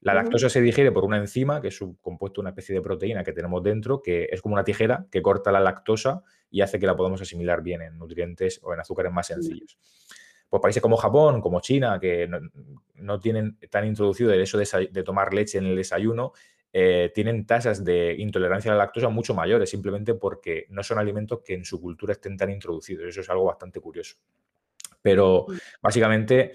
[0.04, 3.24] La lactosa se digiere por una enzima, que es un compuesto, una especie de proteína
[3.24, 6.86] que tenemos dentro, que es como una tijera que corta la lactosa y hace que
[6.86, 9.78] la podamos asimilar bien en nutrientes o en azúcares más sencillos.
[10.46, 12.28] Pues países como Japón, como China, que
[12.96, 16.32] no, tienen tan introducido el hecho de, tomar leche en el desayuno,
[16.70, 21.40] eh, tienen tasas de intolerancia a la lactosa mucho mayores, simplemente porque no son alimentos
[21.42, 23.06] que en su cultura estén tan introducidos.
[23.06, 24.16] Eso es algo bastante curioso.
[25.00, 25.46] Pero
[25.80, 26.52] básicamente,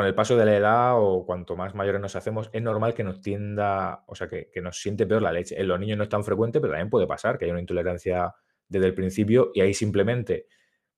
[0.00, 3.04] con el paso de la edad o cuanto más mayores nos hacemos, es normal que
[3.04, 5.60] nos tienda, o sea, que, nos siente peor la leche.
[5.60, 8.34] En los niños no es tan frecuente, pero también puede pasar que haya una intolerancia
[8.66, 10.46] desde el principio y ahí simplemente,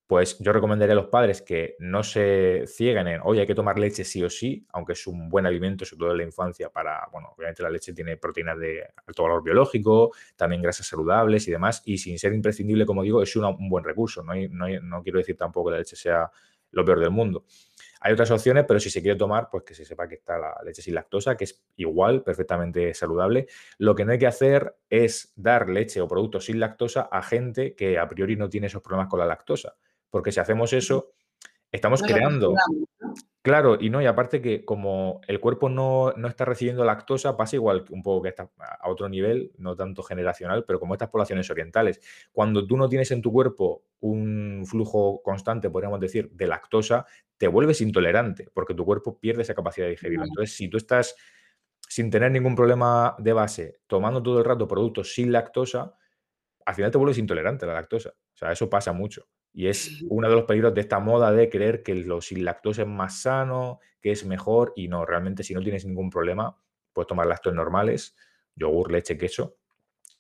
[0.07, 3.77] pues yo recomendaría a los padres que no se cieguen en, oye, hay que tomar
[3.77, 7.09] leche sí o sí, aunque es un buen alimento, sobre todo en la infancia, para,
[7.11, 11.83] bueno, obviamente la leche tiene proteínas de alto valor biológico, también grasas saludables y demás,
[11.87, 14.23] y sin ser imprescindible, como digo, es un buen recurso.
[14.23, 16.31] No, no, no quiero decir tampoco que la leche sea
[16.73, 17.45] lo peor del mundo.
[18.05, 20.61] Hay otras opciones, pero si se quiere tomar, pues que se sepa que está la
[20.65, 23.47] leche sin lactosa, que es igual, perfectamente saludable.
[23.79, 27.75] Lo que no hay que hacer es dar leche o productos sin lactosa a gente
[27.77, 29.77] que a priori no tiene esos problemas con la lactosa.
[30.11, 31.13] Porque si hacemos eso,
[31.73, 32.55] estamos creando...
[33.43, 37.85] Claro, y no, y aparte que como el cuerpo no, está recibiendo lactosa, pasa igual
[37.91, 42.01] un poco que está a otro nivel, no tanto generacional, pero como estas poblaciones orientales,
[42.31, 47.05] cuando tú no tienes en tu cuerpo un flujo constante, podríamos decir, de lactosa,
[47.37, 50.27] te vuelves intolerante, porque tu cuerpo pierde esa capacidad de digerirlo.
[50.27, 51.17] Entonces, si tú estás
[51.89, 55.97] sin tener ningún problema de base, tomando todo el rato productos sin lactosa,
[56.65, 58.11] al final te vuelves intolerante a la lactosa.
[58.11, 59.27] O sea, eso pasa mucho.
[59.55, 62.83] Y es uno de los peligros de esta moda de creer que lo sin lactosa
[62.83, 66.57] es más sano, que es mejor, y no, realmente si no tienes ningún problema,
[66.93, 68.17] puedes tomar lácteos normales,
[68.57, 69.57] yogur, leche, queso,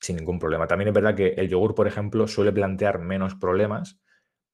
[0.00, 0.66] sin ningún problema.
[0.66, 4.00] También es verdad que el yogur, por ejemplo, suele plantear menos problemas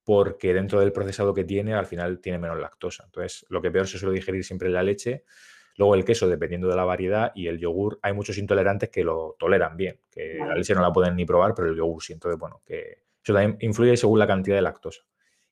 [0.03, 3.03] porque dentro del procesado que tiene, al final tiene menos lactosa.
[3.05, 5.23] Entonces, lo que peor se suele digerir siempre es la leche,
[5.75, 9.35] luego el queso, dependiendo de la variedad, y el yogur, hay muchos intolerantes que lo
[9.37, 12.13] toleran bien, que la leche no la pueden ni probar, pero el yogur sí.
[12.13, 15.01] Entonces, bueno, que eso también influye según la cantidad de lactosa.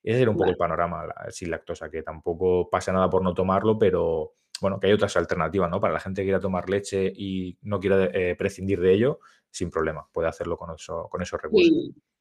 [0.02, 3.78] Ese era un poco el panorama sin lactosa, que tampoco pasa nada por no tomarlo,
[3.78, 5.80] pero bueno, que hay otras alternativas, ¿no?
[5.80, 9.20] Para la gente que quiera tomar leche y no quiera eh, prescindir de ello,
[9.52, 11.72] sin problema, puede hacerlo con, eso, con esos recursos.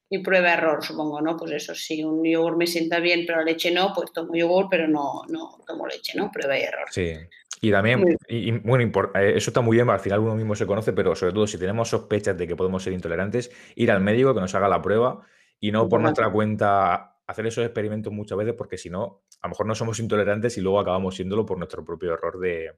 [0.09, 1.35] Y, prueba error, supongo, ¿no?
[1.35, 4.67] Pues eso, si un yogur me sienta bien, pero la leche no, pues tomo yogur,
[4.69, 6.31] pero no, no tomo leche, ¿no?
[6.31, 6.87] Prueba y error.
[6.91, 7.13] Sí.
[7.59, 10.93] Y también, y, bueno, eh, eso está muy bien, al final uno mismo se conoce,
[10.93, 14.41] pero sobre todo si tenemos sospechas de que podemos ser intolerantes, ir al médico que
[14.41, 15.25] nos haga la prueba
[15.59, 19.49] y no por nuestra cuenta hacer esos experimentos muchas veces porque si no, a lo
[19.49, 22.71] mejor no somos intolerantes y luego acabamos siéndolo por nuestro propio error de,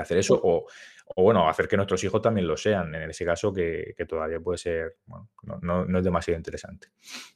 [0.00, 0.66] hacer eso o,
[1.16, 4.96] bueno, hacer que nuestros hijos también lo sean, en ese caso que, todavía puede ser,
[5.06, 5.28] bueno,
[5.62, 6.88] no, es demasiado interesante.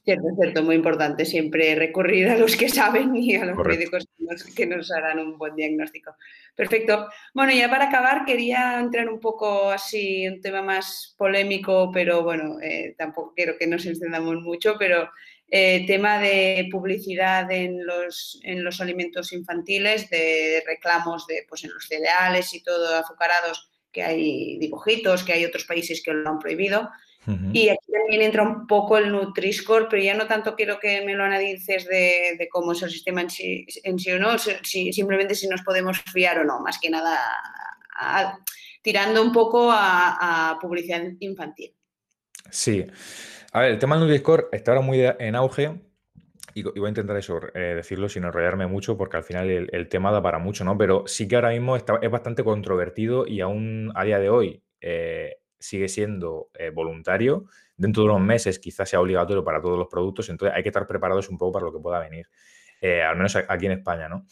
[0.03, 4.07] Cierto, cierto, muy importante siempre recurrir a los que saben y a los médicos
[4.55, 6.15] que nos, harán un buen diagnóstico.
[6.55, 7.09] Perfecto.
[7.33, 12.59] Bueno, ya para acabar quería entrar un poco así, un tema más polémico, pero bueno,
[12.61, 15.09] eh, tampoco quiero que nos encendamos mucho, pero
[15.55, 21.71] eh, tema de publicidad en los, en los alimentos infantiles, de reclamos de, pues, en
[21.71, 26.39] los cereales y todo azucarados, que hay dibujitos, que hay otros países que lo han
[26.39, 26.89] prohibido.
[27.53, 31.13] Y aquí también entra un poco el Nutri-Score, pero ya no tanto quiero que me
[31.13, 34.91] lo analices de, de cómo es el sistema en sí, en sí o no, si,
[34.91, 37.17] simplemente si nos podemos fiar o no, más que nada
[38.81, 41.73] tirando un poco a, a publicidad infantil.
[42.49, 42.85] Sí.
[43.55, 45.79] A ver, el tema del Nutri-Score está ahora muy en auge
[46.55, 47.21] y, voy a intentar
[47.53, 50.75] eh, decirlo sin enrollarme mucho porque al final el, tema da para mucho, ¿no?
[50.75, 54.63] Pero sí que ahora mismo está, es bastante controvertido y aún a día de hoy
[54.81, 57.45] eh, sigue siendo eh, voluntario.
[57.77, 60.87] Dentro de unos meses quizás sea obligatorio para todos los productos, entonces hay que estar
[60.87, 62.27] preparados un poco para lo que pueda venir,
[62.81, 64.25] al menos aquí en España, ¿no?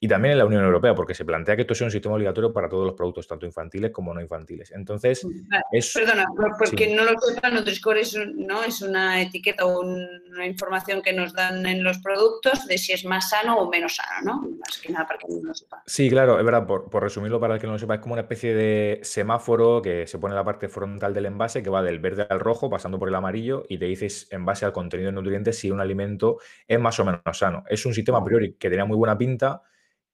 [0.00, 2.52] Y también en la Unión Europea, porque se plantea que esto sea un sistema obligatorio
[2.52, 4.70] para todos los productos, tanto infantiles como no infantiles.
[4.70, 5.26] Entonces,
[5.72, 8.62] es, Perdona, porque no lo sepan, Nutri-Score es, ¿no?
[8.62, 13.04] es una etiqueta o una información que nos dan en los productos de si es
[13.04, 14.50] más sano o menos sano, ¿no?
[14.58, 15.82] Más que nada para que no lo sepa.
[15.86, 18.22] Sí, claro, es verdad, por, resumirlo para el que no lo sepa, es como una
[18.22, 21.98] especie de semáforo que se pone en la parte frontal del envase, que va del
[21.98, 25.14] verde al rojo, pasando por el amarillo, y te dices en base al contenido de
[25.14, 27.64] nutrientes si un alimento es más o menos sano.
[27.68, 29.62] Es un sistema a priori que tenía muy buena pinta,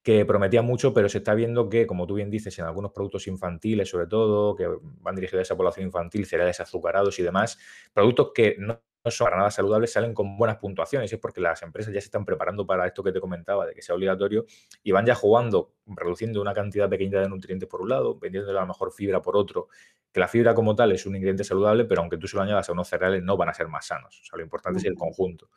[0.05, 3.27] que prometía mucho, pero se está viendo que, como tú bien dices, en algunos productos
[3.27, 4.69] infantiles, sobre todo, que
[5.01, 7.59] van dirigidos a esa población infantil, cereales azucarados y demás,
[7.95, 11.13] productos que no son para nada saludables salen con buenas puntuaciones.
[11.13, 13.83] Es porque las empresas ya se están preparando para esto que te comentaba, de que
[13.83, 14.47] sea obligatorio,
[14.83, 18.65] y van ya jugando, reduciendo una cantidad pequeña de nutrientes por un lado, vendiendo la
[18.65, 19.69] mejor fibra por otro,
[20.13, 22.69] que la fibra como tal es un ingrediente saludable, pero aunque tú se lo añadas
[22.69, 24.21] a unos cereales no van a ser más sanos.
[24.23, 25.51] O sea, lo importante es el conjunto.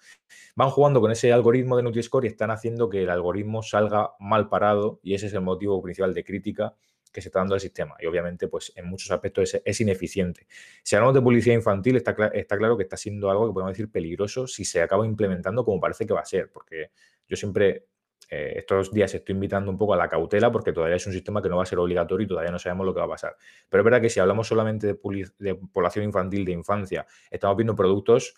[0.55, 4.49] Van jugando con ese algoritmo de Nutri-Score y están haciendo que el algoritmo salga mal
[4.49, 6.75] parado y ese es el motivo principal de crítica
[7.11, 7.95] que se está dando al sistema.
[7.99, 10.47] Y obviamente, pues en muchos aspectos es, ineficiente.
[10.83, 13.91] Si hablamos de publicidad infantil, está, está claro que está siendo algo que podemos decir
[13.91, 16.91] peligroso si se acaba implementando como parece que va a ser, porque
[17.27, 17.85] yo siempre
[18.29, 21.41] eh, estos días estoy invitando un poco a la cautela porque todavía es un sistema
[21.41, 23.37] que no va a ser obligatorio y todavía no sabemos lo que va a pasar.
[23.69, 28.33] Pero es verdad que si hablamos solamente de, población infantil, de infancia, estamos viendo productos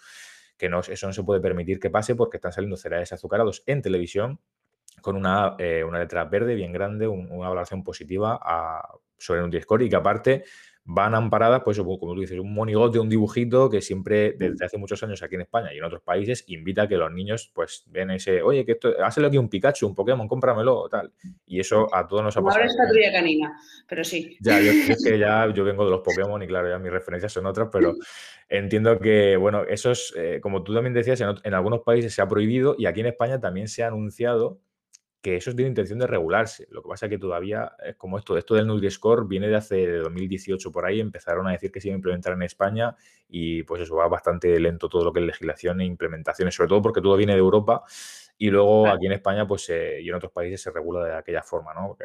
[0.58, 3.82] que no, eso no se puede permitir que pase porque están saliendo cereales azucarados en
[3.82, 4.40] televisión
[5.02, 8.82] con una, eh, una letra verde bien grande, una valoración positiva a,
[9.18, 10.44] sobre un Discord y que aparte
[10.92, 15.02] van amparadas, pues como tú dices, un monigote, un dibujito que siempre desde hace muchos
[15.04, 18.10] años aquí en España y en otros países invita a que los niños pues ven
[18.10, 21.14] ese, oye, que esto, hazle aquí un Pikachu, un Pokémon, cómpramelo, tal.
[21.46, 22.64] Y eso a todos nos ha pasado.
[22.64, 23.56] Ahora es patrulla canina,
[23.88, 24.36] pero sí.
[24.42, 27.34] Ya, yo es que ya yo vengo de los Pokémon y claro, ya mis referencias
[27.34, 27.94] son otras, pero
[28.48, 32.24] entiendo que, bueno, eso es, eh, como tú también decías, en, en algunos países se
[32.24, 34.60] ha prohibido y aquí en España también se ha anunciado
[35.22, 36.68] que eso tiene intención de regularse.
[36.72, 39.98] Lo que pasa es que todavía es como esto, esto del Nutri-Score viene de hace
[39.98, 42.96] 2018 por ahí, empezaron a decir que se iba a implementar en España
[43.28, 46.82] y pues eso va bastante lento todo lo que es legislación e implementaciones, sobre todo
[46.82, 47.84] porque todo viene de Europa
[48.38, 51.74] y luego aquí en España pues y en otros países se regula de aquella forma,
[51.74, 51.98] ¿no?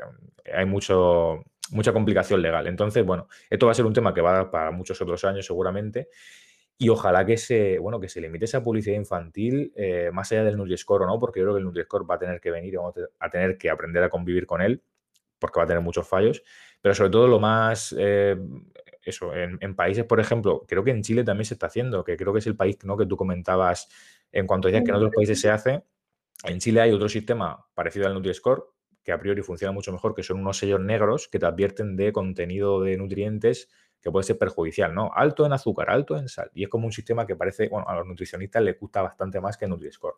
[0.53, 2.67] hay mucho, mucha complicación legal.
[2.67, 5.25] Entonces, bueno, esto va a ser un tema que va a dar para muchos otros
[5.25, 6.09] años seguramente
[6.77, 10.57] y ojalá que se, bueno, que se limite esa publicidad infantil eh, más allá del
[10.57, 11.19] Nutri-Score, ¿no?
[11.19, 13.57] Porque yo creo que el Nutri-Score va a tener que venir y vamos a tener
[13.57, 14.83] que aprender a convivir con él,
[15.39, 16.43] porque va a tener muchos fallos.
[16.81, 18.37] Pero sobre todo lo más, eh,
[19.05, 22.33] eso, en, países, por ejemplo, creo que en Chile también se está haciendo, que creo
[22.33, 22.97] que es el país ¿no?
[22.97, 23.89] que tú comentabas
[24.33, 25.85] en cuanto decías que en otros países se hace.
[26.45, 28.65] En Chile hay otro sistema parecido al Nutri-Score,
[29.05, 32.13] que a priori funciona mucho mejor, que son unos sellos negros que te advierten de
[32.13, 33.69] contenido de nutrientes
[34.05, 35.11] que puede ser perjudicial, ¿no?
[35.15, 36.51] Alto en azúcar, alto en sal.
[36.53, 39.57] Y es como un sistema que parece, bueno, a los nutricionistas les gusta bastante más
[39.57, 40.17] que Nutri-Score.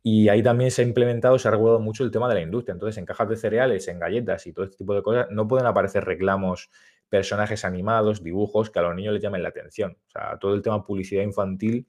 [0.00, 2.72] Y ahí también se ha implementado, se ha regulado mucho el tema de la industria.
[2.72, 5.66] Entonces, en cajas de cereales, en galletas y todo este tipo de cosas, no pueden
[5.66, 6.70] aparecer reclamos,
[7.08, 9.98] personajes animados, dibujos que a los niños les llamen la atención.
[10.06, 11.88] O sea, todo el tema publicidad infantil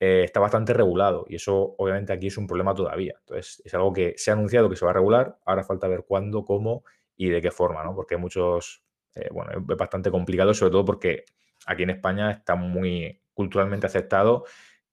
[0.00, 3.16] eh, está bastante regulado y eso obviamente aquí es un problema todavía.
[3.20, 6.04] Entonces, es algo que se ha anunciado que se va a regular, ahora falta ver
[6.08, 7.94] cuándo, cómo y de qué forma, ¿no?
[7.94, 8.82] Porque hay muchos
[9.14, 11.24] eh, bueno, es bastante complicado, sobre todo porque
[11.66, 14.44] aquí en España está muy culturalmente aceptado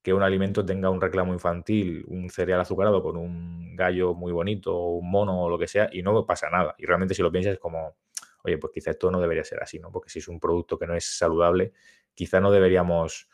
[0.02, 4.74] que un alimento tenga un reclamo infantil, un cereal azucarado con un gallo muy bonito,
[4.74, 6.74] un mono o lo que sea, y no pasa nada.
[6.78, 7.96] Y realmente si lo piensas es como,
[8.44, 9.90] oye, pues quizá esto no debería ser así, ¿no?
[9.90, 11.72] Porque si es un producto que no es saludable,
[12.14, 13.28] quizá no deberíamos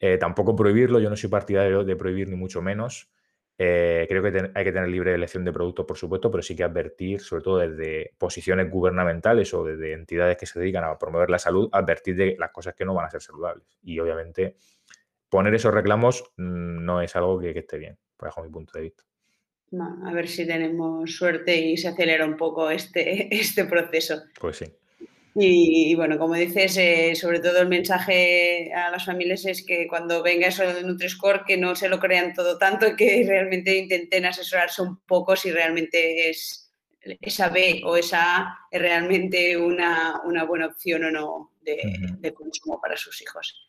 [0.00, 1.00] eh, tampoco prohibirlo.
[1.00, 3.10] Yo no soy partidario de prohibir ni mucho menos,
[3.58, 6.64] eh, creo que hay que tener libre elección de productos, por supuesto, pero sí que
[6.64, 11.38] advertir, sobre todo desde posiciones gubernamentales o desde entidades que se dedican a promover la
[11.38, 13.66] salud, advertir de las cosas que no van a ser saludables.
[13.82, 14.56] Y obviamente
[15.28, 19.04] poner esos reclamos mm, no es algo que, esté bien, bajo mi punto de vista.
[20.04, 24.22] a ver si tenemos suerte y se acelera un poco este, este proceso.
[24.38, 24.66] Pues sí.
[25.38, 30.22] Y, bueno, como dices, eh, sobre todo el mensaje a las familias es que cuando
[30.22, 34.80] venga eso del Nutri-Score, que no se lo crean todo tanto, que realmente intenten asesorarse
[34.80, 36.72] un poco si realmente es
[37.20, 42.80] esa B o esa A es realmente una, una buena opción o no de, consumo
[42.80, 43.62] para sus hijos.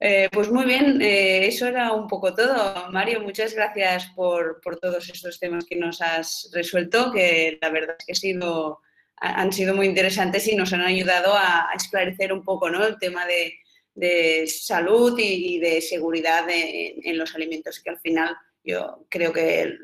[0.00, 2.90] Eh, pues muy bien, eh, eso era un poco todo.
[2.90, 7.96] Mario, muchas gracias por, por todos estos temas que nos has resuelto, que la verdad
[7.98, 8.80] es que ha sido
[9.16, 12.84] han sido muy interesantes y nos han ayudado a, esclarecer un poco ¿no?
[12.84, 19.32] el tema de, salud y, de seguridad en los alimentos, que al final yo creo
[19.32, 19.76] que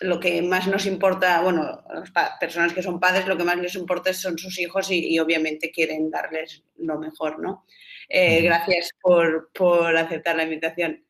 [0.00, 3.74] lo que más nos importa, bueno, las personas que son padres, lo que más les
[3.74, 7.64] importa son sus hijos y, obviamente quieren darles lo mejor, ¿no?
[8.08, 11.04] Eh, gracias por, por aceptar la invitación.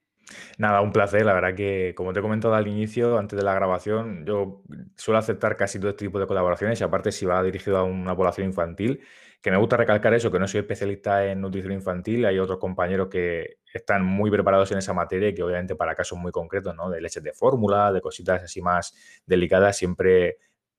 [0.58, 1.24] Nada, un placer.
[1.24, 4.62] La verdad que, como te he comentado al inicio, antes de la grabación, yo
[4.96, 8.14] suelo aceptar casi todo este tipo de colaboraciones y aparte si va dirigido a una
[8.16, 9.00] población infantil,
[9.40, 13.08] que me gusta recalcar eso, que no soy especialista en nutrición infantil, hay otros compañeros
[13.08, 16.90] que están muy preparados en esa materia y que obviamente para casos muy concretos, ¿no?
[16.90, 18.94] De leches de fórmula, de cositas así más
[19.26, 20.38] delicadas, siempre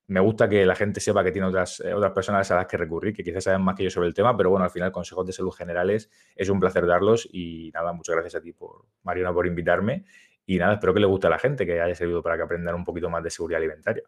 [0.10, 2.78] me gusta que la gente sepa que tiene otras, eh, otras personas a las que
[2.78, 5.26] recurrir, que quizás saben más que yo sobre el tema, pero bueno, al final consejos
[5.26, 9.32] de salud generales es un placer darlos y nada, muchas gracias a ti, por Mariana,
[9.32, 10.06] por invitarme
[10.48, 12.74] y nada, espero que le guste a la gente, que haya servido para que aprendan
[12.74, 14.04] un poquito más de seguridad alimentaria.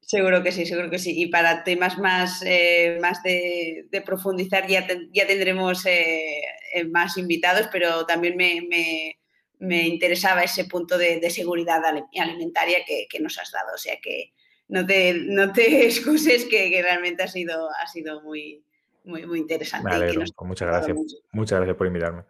[0.00, 1.12] Seguro que sí, seguro que sí.
[1.14, 6.42] Y para temas más, eh, más de, profundizar ya, ya tendremos eh,
[6.90, 13.50] más invitados, pero también me, interesaba ese punto de, seguridad alimentaria que, que, nos has
[13.50, 13.74] dado.
[13.74, 14.32] O sea que
[14.68, 18.64] no te, no te excuses que, realmente ha sido, ha sido muy,
[19.04, 19.88] muy, muy interesante.
[20.14, 20.96] Pues muchas gracias.
[21.32, 22.22] Muchas gracias por invitarme.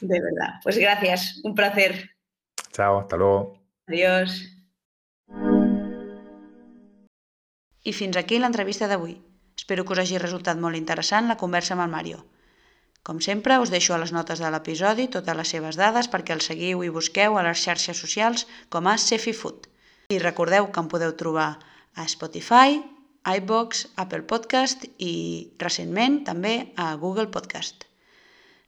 [0.00, 0.54] De verdad.
[0.62, 1.40] Pues gracias.
[1.44, 2.10] Un placer.
[2.72, 3.60] Chao, hasta luego.
[3.86, 4.56] Adiós.
[7.82, 9.16] I fins aquí l'entrevista d'avui.
[9.56, 12.20] Espero que us hagi resultat molt interessant la conversa amb el Mario.
[13.08, 16.44] Com sempre, us deixo a les notes de l'episodi totes les seves dades perquè el
[16.44, 19.69] seguiu i busqueu a les xarxes socials com a Cefifood.
[20.10, 21.60] I recordeu que em podeu trobar
[21.94, 22.80] a Spotify,
[23.38, 27.86] iBox, Apple Podcast i recentment també a Google Podcast.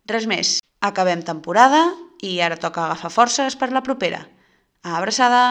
[0.07, 1.83] Res més, acabem temporada
[2.23, 4.23] i ara toca agafar forces per la propera.
[4.83, 5.43] Abraçada!